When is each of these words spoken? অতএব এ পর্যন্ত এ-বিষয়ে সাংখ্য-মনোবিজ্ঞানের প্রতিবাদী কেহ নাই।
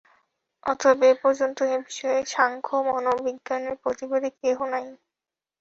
অতএব 0.63 0.99
এ 1.03 1.21
পর্যন্ত 1.21 1.57
এ-বিষয়ে 1.69 2.19
সাংখ্য-মনোবিজ্ঞানের 2.27 3.75
প্রতিবাদী 3.83 4.29
কেহ 4.39 4.57
নাই। 4.71 4.85